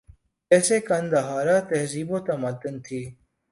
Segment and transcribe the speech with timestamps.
[0.51, 3.01] جیسے قندھارا تہذیب و تمدن تھی